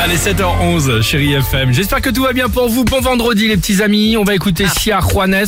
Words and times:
Allez, 0.00 0.16
7h11, 0.18 1.00
chérie 1.00 1.32
FM. 1.32 1.72
J'espère 1.72 2.02
que 2.02 2.10
tout 2.10 2.22
va 2.24 2.34
bien 2.34 2.50
pour 2.50 2.68
vous. 2.68 2.84
Bon 2.84 3.00
vendredi, 3.00 3.48
les 3.48 3.56
petits 3.56 3.80
amis. 3.80 4.16
On 4.18 4.24
va 4.24 4.34
écouter 4.34 4.66
Sia 4.68 4.98
Juanes. 5.00 5.46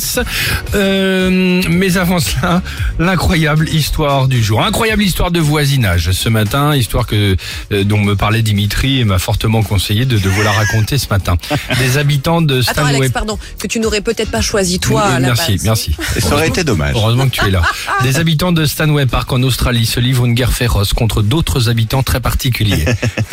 Euh, 0.73 1.61
mais 1.69 1.97
avant 1.97 2.19
cela, 2.19 2.63
l'incroyable 2.97 3.69
histoire 3.69 4.27
du 4.27 4.41
jour. 4.41 4.63
Incroyable 4.63 5.03
histoire 5.03 5.29
de 5.29 5.39
voisinage 5.39 6.11
ce 6.11 6.29
matin. 6.29 6.75
Histoire 6.75 7.05
que 7.05 7.35
euh, 7.71 7.83
dont 7.83 7.99
me 7.99 8.15
parlait 8.15 8.41
Dimitri 8.41 8.99
et 9.01 9.03
m'a 9.03 9.19
fortement 9.19 9.61
conseillé 9.61 10.05
de, 10.05 10.17
de 10.17 10.29
vous 10.29 10.41
la 10.41 10.51
raconter 10.51 10.97
ce 10.97 11.07
matin. 11.09 11.35
Des 11.77 11.97
habitants 11.99 12.41
de 12.41 12.61
Attends 12.61 12.71
Stanway. 12.71 12.95
Alex, 12.95 13.11
pardon, 13.11 13.37
que 13.59 13.67
tu 13.67 13.79
n'aurais 13.79 14.01
peut-être 14.01 14.31
pas 14.31 14.41
choisi 14.41 14.79
toi 14.79 15.03
Euh, 15.05 15.15
à 15.17 15.19
la 15.19 15.27
merci, 15.27 15.51
base. 15.53 15.63
merci. 15.65 15.95
Et 16.15 16.21
ça 16.21 16.33
aurait 16.33 16.47
été 16.47 16.63
dommage. 16.63 16.95
Heureusement 16.95 17.25
que 17.29 17.35
tu 17.35 17.45
es 17.45 17.51
là. 17.51 17.61
Des 18.01 18.17
habitants 18.17 18.53
de 18.53 18.65
Stanway 18.65 19.05
Park 19.05 19.31
en 19.31 19.43
Australie 19.43 19.85
se 19.85 19.99
livrent 19.99 20.25
une 20.25 20.33
guerre 20.33 20.53
féroce 20.53 20.93
contre 20.93 21.21
d'autres 21.21 21.69
habitants 21.69 22.01
très 22.01 22.21
particuliers. 22.21 22.85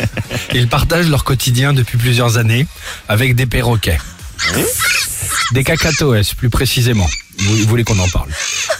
Ils 0.53 0.67
partagent 0.67 1.04
leur 1.09 1.23
quotidien 1.23 1.73
depuis 1.73 1.97
plusieurs 1.97 2.37
années 2.37 2.67
avec 3.07 3.35
des 3.35 3.45
perroquets. 3.45 3.99
Des 5.51 5.63
cacatoès, 5.63 6.33
plus 6.33 6.49
précisément. 6.49 7.07
Vous, 7.37 7.57
voulez 7.67 7.83
qu'on 7.83 7.99
en 7.99 8.07
parle. 8.07 8.29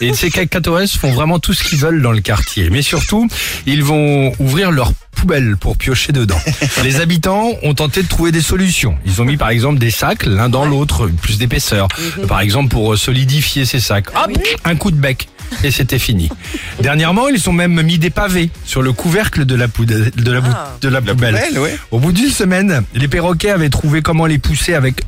Et 0.01 0.13
ces 0.13 0.29
cacatoès 0.29 0.95
font 0.97 1.11
vraiment 1.11 1.39
tout 1.39 1.53
ce 1.53 1.63
qu'ils 1.63 1.77
veulent 1.77 2.01
dans 2.01 2.11
le 2.11 2.21
quartier. 2.21 2.69
Mais 2.69 2.81
surtout, 2.81 3.27
ils 3.65 3.83
vont 3.83 4.33
ouvrir 4.39 4.71
leurs 4.71 4.93
poubelles 5.11 5.57
pour 5.57 5.77
piocher 5.77 6.11
dedans. 6.11 6.39
Les 6.83 6.99
habitants 7.01 7.51
ont 7.63 7.73
tenté 7.73 8.01
de 8.01 8.07
trouver 8.07 8.31
des 8.31 8.41
solutions. 8.41 8.97
Ils 9.05 9.21
ont 9.21 9.25
mis 9.25 9.37
par 9.37 9.49
exemple 9.49 9.79
des 9.79 9.91
sacs 9.91 10.25
l'un 10.25 10.49
dans 10.49 10.65
l'autre, 10.65 11.07
plus 11.07 11.37
d'épaisseur. 11.37 11.87
Par 12.27 12.39
exemple 12.39 12.69
pour 12.69 12.97
solidifier 12.97 13.65
ces 13.65 13.79
sacs. 13.79 14.09
Hop, 14.15 14.31
un 14.63 14.75
coup 14.75 14.91
de 14.91 14.97
bec. 14.97 15.27
Et 15.63 15.71
c'était 15.71 15.99
fini. 15.99 16.29
Dernièrement, 16.81 17.27
ils 17.29 17.49
ont 17.49 17.53
même 17.53 17.81
mis 17.81 17.97
des 17.97 18.09
pavés 18.09 18.49
sur 18.65 18.81
le 18.81 18.93
couvercle 18.93 19.45
de 19.45 19.55
la, 19.55 19.67
poudre- 19.67 19.93
de 20.15 20.31
la, 20.31 20.41
de 20.81 20.89
la 20.89 21.01
poubelle. 21.01 21.35
poubelle, 21.35 21.59
ouais. 21.59 21.77
Au 21.91 21.99
bout 21.99 22.11
d'une 22.11 22.29
semaine, 22.29 22.83
les 22.93 23.07
perroquets 23.07 23.49
avaient 23.51 23.69
trouvé 23.69 24.01
comment 24.01 24.25
les 24.25 24.37
pousser 24.37 24.73
avec 24.73 25.01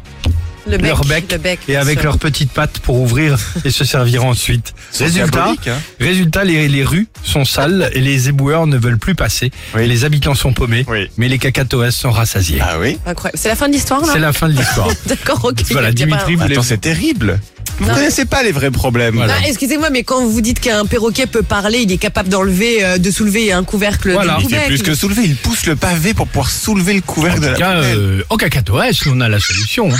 Le 0.65 0.77
bec, 0.77 0.87
leur 0.87 1.01
bec, 1.05 1.31
le 1.31 1.37
bec, 1.37 1.59
et 1.67 1.75
avec 1.77 1.99
sûr. 1.99 2.09
leurs 2.09 2.17
petites 2.17 2.51
pattes 2.51 2.79
pour 2.79 2.99
ouvrir 3.01 3.37
et 3.63 3.71
se 3.71 3.85
servir 3.85 4.25
ensuite. 4.25 4.73
Résultat, 4.99 5.53
hein. 5.67 5.71
résultat 5.99 6.43
les, 6.43 6.67
les 6.67 6.83
rues 6.83 7.07
sont 7.23 7.45
sales 7.45 7.89
et 7.93 8.01
les 8.01 8.29
éboueurs 8.29 8.67
ne 8.67 8.77
veulent 8.77 8.97
plus 8.97 9.15
passer. 9.15 9.51
Oui. 9.75 9.87
Les 9.87 10.03
habitants 10.05 10.35
sont 10.35 10.53
paumés, 10.53 10.85
Oui. 10.89 11.07
mais 11.17 11.27
les 11.29 11.37
cacatoès 11.37 11.95
sont 11.95 12.11
rassasiés. 12.11 12.59
Ah 12.61 12.77
oui 12.79 12.97
Incroyable. 13.05 13.37
C'est 13.39 13.49
la 13.49 13.55
fin 13.55 13.67
de 13.69 13.73
l'histoire 13.73 14.01
là? 14.01 14.09
C'est 14.11 14.19
la 14.19 14.33
fin 14.33 14.49
de 14.49 14.57
l'histoire. 14.57 14.89
D'accord, 15.05 15.45
ok. 15.45 15.61
voilà, 15.71 15.89
pas- 15.89 15.93
Dimitri 15.93 16.35
voulait... 16.35 16.53
Attends, 16.55 16.63
c'est 16.63 16.81
terrible. 16.81 17.39
Vous 17.79 17.85
Non. 17.87 17.93
connaissez 17.93 18.25
pas 18.25 18.41
les 18.43 18.51
vrais 18.51 18.71
problèmes. 18.71 19.15
Voilà. 19.15 19.35
Ah, 19.37 19.47
Excusez-moi, 19.47 19.89
mais 19.91 20.03
quand 20.03 20.25
vous 20.25 20.41
dites 20.41 20.59
qu'un 20.59 20.85
perroquet 20.85 21.27
peut 21.27 21.43
parler, 21.43 21.79
il 21.83 21.91
est 21.91 21.97
capable 21.97 22.27
d'enlever, 22.29 22.83
euh, 22.83 22.97
de 22.97 23.11
soulever 23.11 23.51
un 23.53 23.63
couvercle 23.63 24.11
Voilà. 24.13 24.37
Il 24.41 24.49
fait 24.49 24.65
plus 24.65 24.81
que 24.81 24.95
soulever, 24.95 25.23
il 25.25 25.35
pousse 25.35 25.65
le 25.67 25.75
pavé 25.75 26.13
pour 26.15 26.27
pouvoir 26.27 26.49
soulever 26.49 26.93
le 26.93 27.01
couvercle 27.01 27.39
de 27.41 27.45
En 27.45 27.49
la 27.49 27.55
tout 27.55 27.61
cas, 27.61 27.75
poubelle. 27.75 27.97
euh, 27.97 28.23
au 28.29 28.37
cacatoès, 28.37 28.97
on 29.07 29.21
a 29.21 29.29
la 29.29 29.39
solution. 29.39 29.89
hein. 29.93 29.97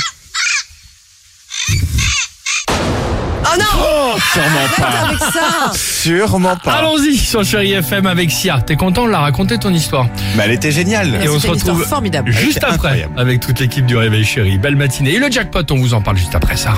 Oh 3.50 3.58
non 3.60 3.66
Oh, 3.80 3.97
sûrement 4.34 4.68
pas. 4.78 5.08
Avec 5.08 5.20
ça 5.20 5.72
Sûrement 5.74 6.56
pas. 6.58 6.74
Allons-y 6.74 7.18
sur 7.18 7.44
Chéri 7.44 7.74
FM 7.74 8.06
avec 8.08 8.32
Sia. 8.32 8.60
T'es 8.66 8.76
content 8.76 9.06
de 9.06 9.12
la 9.12 9.20
raconter 9.20 9.58
ton 9.58 9.74
histoire 9.74 10.08
Mais 10.36 10.44
elle 10.46 10.52
était 10.52 10.72
géniale. 10.72 11.20
Et 11.24 11.30
on 11.30 11.40
se 11.40 11.48
retrouve 11.48 11.84
formidable. 11.86 12.32
juste 12.32 12.58
après 12.64 12.74
incroyable. 12.74 13.20
avec 13.20 13.40
toute 13.40 13.60
l'équipe 13.60 13.86
du 13.86 13.96
Réveil 13.98 14.24
Chéri. 14.26 14.58
Belle 14.58 14.76
matinée. 14.76 15.14
Et 15.14 15.20
le 15.20 15.30
jackpot, 15.32 15.60
on 15.72 15.78
vous 15.78 15.94
en 15.94 16.02
parle 16.02 16.18
juste 16.18 16.36
après 16.36 16.58
ça. 16.58 16.74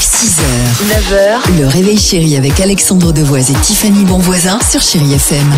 6h, 0.00 0.42
9h, 0.88 1.58
le 1.60 1.66
réveil 1.66 1.98
chéri 1.98 2.36
avec 2.36 2.58
Alexandre 2.60 3.12
Devoise 3.12 3.50
et 3.50 3.54
Tiffany 3.54 4.04
Bonvoisin 4.04 4.58
sur 4.68 4.80
Chéri 4.80 5.14
FM. 5.14 5.52